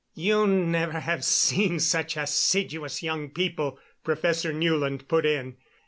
[0.15, 5.57] "You never have seen such assiduous young people," Professor Newland put in.